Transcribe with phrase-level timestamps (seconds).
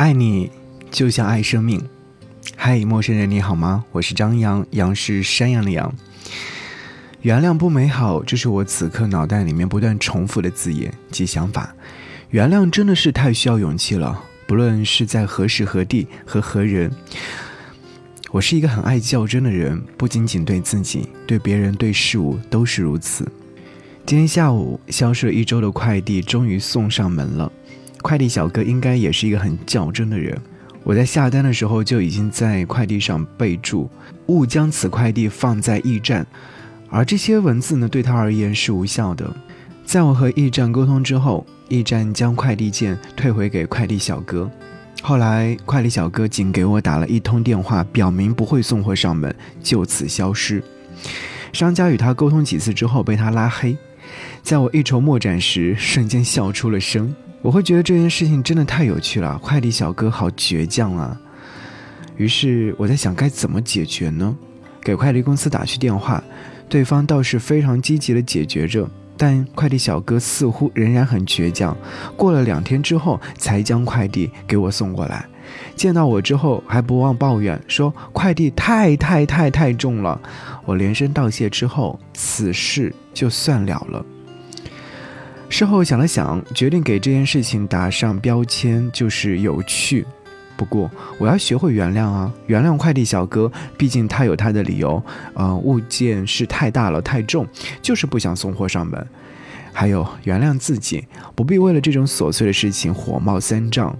[0.00, 0.50] 爱你
[0.90, 1.78] 就像爱生命。
[2.56, 3.84] 嗨，陌生人，你好吗？
[3.92, 5.94] 我是张扬，杨是山羊的羊。
[7.20, 11.74] 原谅不美好，这是我此刻脑袋里面不断重复的字眼及想法。
[12.30, 16.90] 原谅真的是太需要勇气了，不论是在何时何地和何人。
[18.30, 23.30] 我是一个很爱较真的人，不仅仅对自己，对别人，对事物都是如此。
[24.06, 27.52] 今天下午，消失了一周的快递终于送上门了。
[28.02, 30.40] 快递小哥应该也是一个很较真的人。
[30.82, 33.88] 我在下单的时候就已经在快递上备注
[34.26, 36.26] “勿将此快递放在驿站”，
[36.88, 39.30] 而这些文字呢，对他而言是无效的。
[39.84, 44.50] 在我和驿站沟通之后，驿站将快递件退回给快递小哥。
[45.02, 50.62] 后来，快递小哥仅给我打了一通电话，表明不会送货上门，就此消失。
[51.52, 53.76] 商家与他沟通几次之后，被他拉黑。
[54.42, 57.14] 在我一筹莫展时，瞬间笑出了声。
[57.42, 61.18] 我会觉得这件事情真的太有趣了，快递小哥好倔强啊！
[62.16, 64.36] 于是我在想该怎么解决呢？
[64.82, 66.22] 给快递公司打去电话，
[66.68, 71.74] 对方倒是非常积极的解决着，但快递小哥似乎仍然很倔强。
[72.14, 75.26] 过了两天之后，才将快递给我送过来。
[75.74, 80.20] 见到我之后，还不忘抱怨说快递太太太太重了。
[80.66, 84.04] 我连声道谢之后，此事就算了了。
[85.50, 90.06] 事后想了想，决定给这件事情打上标签，就是有趣。
[90.56, 95.02] 不过我要学会原谅啊，原谅快递小哥，毕竟他有他的理由。
[95.34, 97.46] 呃，物件是太大了，太重，
[97.82, 99.06] 就是不想送货上门。
[99.72, 103.96] 还有原谅自己，不必为了这种琐碎的事情火冒三丈。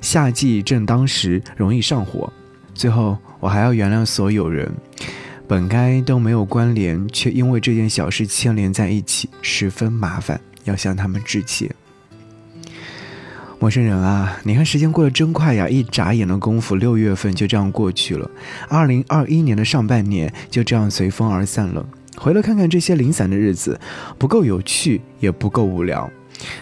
[0.00, 2.32] 夏季正当时，容易上火。
[2.74, 4.72] 最后，我还要原谅所有人，
[5.46, 10.40] 本该都没有关联，却因为这件小事牵连在一起，十分麻烦。
[10.64, 11.74] 要向他们致歉，
[13.58, 14.38] 陌生人啊！
[14.42, 18.30] 你看时间过得真快呀，一眨眼的功夫，六月份就这样过去了，
[18.68, 21.86] 二零二一年的上半年就这样随风而散了。
[22.16, 23.80] 回头看看这些零散的日子，
[24.18, 26.10] 不够有趣，也不够无聊。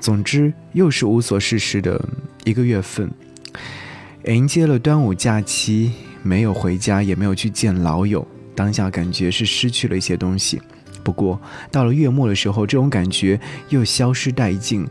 [0.00, 2.02] 总之，又是无所事事的
[2.44, 3.10] 一个月份。
[4.26, 5.92] 迎接了端午假期，
[6.22, 10.60] 没有回家，也没有去见老友，当下感觉是失去了一些东西。
[11.06, 11.40] 不过
[11.70, 14.84] 到了月末的时候，这种感觉又消失殆尽，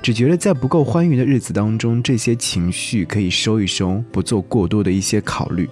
[0.00, 5.68] 只觉得在不够欢愉的日子当中，这些情绪可以收一收，不做过多的一些考虑。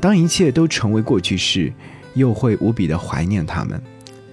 [0.00, 1.70] 当一切都成为过去式，
[2.14, 3.78] 又会无比的怀念他们。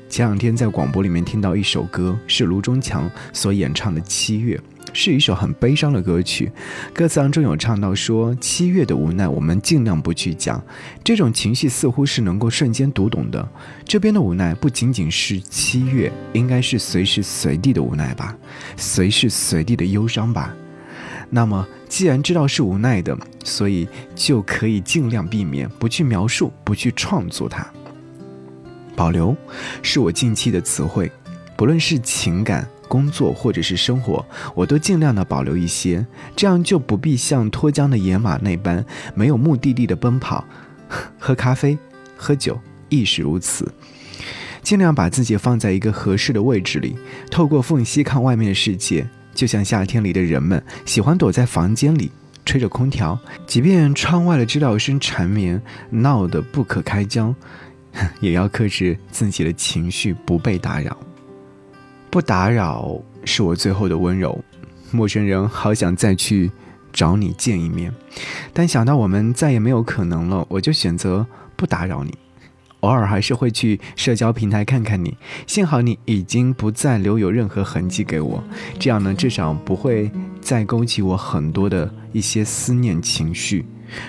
[0.08, 4.56] 前两天在广播里面听到一首歌，是卢中强所演唱的《七月》。
[5.00, 6.52] 是一首很悲伤的歌曲，
[6.92, 10.60] 歌词当中有唱到说七月的无奈，我们尽量不去讲。
[11.04, 13.48] 这种情绪似乎是能够瞬间读懂的。
[13.86, 18.36] 这边的无奈不仅仅是七月，应该是随时随地的无奈吧，
[18.76, 20.52] 随时随地的忧伤吧。
[21.30, 27.64] 那么既然知道是无奈的，所以就可以尽量避免不去描述，不去创作它。
[28.96, 29.38] 保留
[29.84, 31.12] 是我近期的词汇，
[31.56, 32.68] 不论是情感。
[32.88, 34.26] 工作或者是生活，
[34.56, 36.06] 我都尽量的保留一些，
[36.36, 38.84] 这样就不必像脱缰的野马那般
[39.14, 40.44] 没有目的地的奔跑。
[41.20, 41.78] 喝咖啡、
[42.16, 42.60] 喝酒
[42.90, 43.72] 亦是如此，
[44.64, 46.96] 尽量把自己放在一个合适的位置里，
[47.30, 49.08] 透过缝隙看外面的世界。
[49.36, 52.10] 就像夏天里的人们喜欢躲在房间里
[52.44, 55.62] 吹着空调，即便窗外的知了声缠绵，
[55.92, 57.36] 闹得不可开交，
[58.20, 60.98] 也要克制自己的情绪，不被打扰。
[62.10, 64.44] 不打扰是我最后的温柔。
[64.92, 66.50] 陌生人，好想再去
[66.94, 67.94] 找你见一面，
[68.54, 71.26] 但想到我们再也没有可能了，我就选择
[71.56, 72.18] 不打扰你。
[72.82, 78.42] 偶尔还是会去社交平台看看你，幸好你已经不再留有任何痕迹给我，
[78.80, 83.66] 这样呢，至少不会再勾起我很多的一些思念情绪。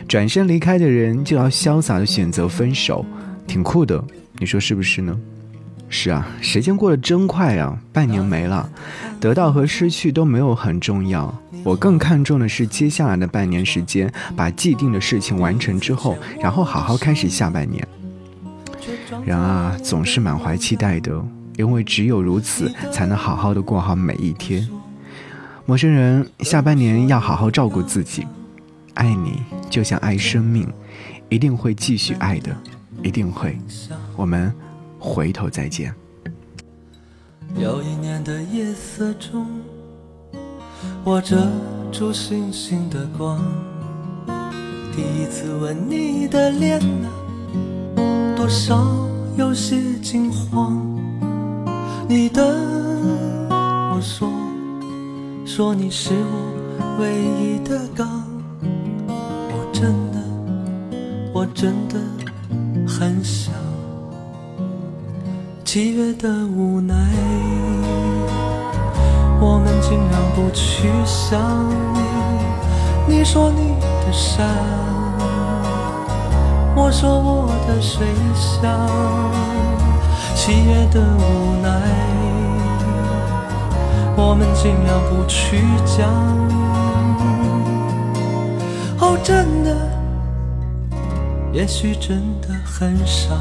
[0.06, 3.04] 转身离开的人，就要潇洒的选择分手，
[3.46, 4.04] 挺酷的，
[4.38, 5.18] 你说是不是呢？
[5.90, 8.68] 是啊，时间过得真快啊，半年没了，
[9.18, 11.34] 得到和失去都没有很重要，
[11.64, 17.86] 我更看重的是接下来的半年时间，把既定的事情完成之后，然后好好开始下半年。
[19.24, 21.24] 人啊，总是满怀期待的，
[21.56, 24.68] 因为只有如此，才能好好的过好每一天。
[25.64, 28.26] 陌生人，下半年要好好照顾自己，
[28.94, 30.68] 爱你就像爱生命，
[31.30, 32.54] 一定会继续爱的，
[33.02, 33.58] 一定会。
[34.14, 34.52] 我们。
[34.98, 35.94] 回头再见。
[37.56, 39.46] 有一年的夜色中，
[41.04, 41.48] 我遮
[41.90, 43.40] 住星星的光。
[44.94, 47.08] 第一次吻你的脸啊，
[48.36, 50.76] 多少有些惊慌。
[52.08, 52.42] 你的
[53.92, 54.30] 我说，
[55.46, 58.24] 说你是我唯一的港。
[59.50, 61.98] 我真的，我真的
[62.86, 63.54] 很想。
[65.80, 66.92] 七月的无奈，
[69.40, 71.40] 我们尽量不去想
[71.94, 72.00] 你。
[73.06, 74.44] 你说你的山，
[76.74, 78.04] 我说我的水
[78.34, 78.90] 乡。
[80.34, 81.70] 七月的无奈，
[84.16, 86.10] 我们尽量不去讲。
[88.98, 89.76] 哦，真的，
[91.52, 93.36] 也许真的很傻。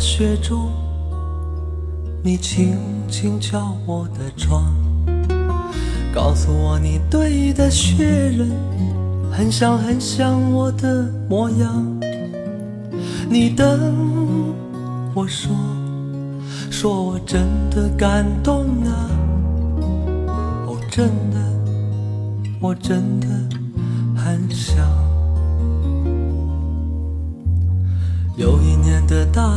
[0.00, 0.70] 雪中，
[2.22, 4.64] 你轻轻敲我的窗，
[6.10, 8.50] 告诉我你对的雪人
[9.30, 12.00] 很像很像我的模样。
[13.28, 13.94] 你等
[15.14, 15.54] 我说，
[16.70, 19.10] 说我真的感动啊，
[20.66, 21.36] 哦，真的，
[22.58, 23.26] 我真的
[24.16, 24.78] 很想。
[28.36, 29.19] 有一年的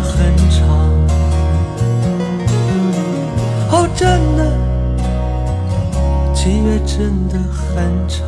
[0.00, 0.58] 很长。
[3.70, 4.40] 哦，真的，
[6.34, 8.26] 七月真的很长。